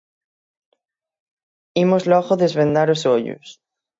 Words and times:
Imos 1.83 2.03
logo 2.11 2.39
desvendar 2.43 2.87
os 2.95 3.01
ollos. 3.15 3.47